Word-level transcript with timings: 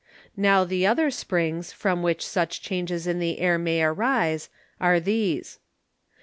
Now 0.35 0.63
the 0.63 0.87
other 0.87 1.11
Springs, 1.11 1.71
from 1.71 2.01
which 2.01 2.25
such 2.25 2.63
Changes 2.63 3.05
in 3.05 3.19
the 3.19 3.37
Air 3.39 3.59
may 3.59 3.83
arise, 3.83 4.49
are 4.79 4.99
these. 4.99 5.59